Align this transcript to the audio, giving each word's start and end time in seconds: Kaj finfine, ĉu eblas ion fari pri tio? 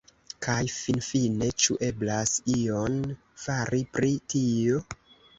Kaj 0.43 0.61
finfine, 0.75 1.49
ĉu 1.65 1.75
eblas 1.87 2.33
ion 2.53 2.95
fari 3.43 3.83
pri 3.99 4.09
tio? 4.35 4.81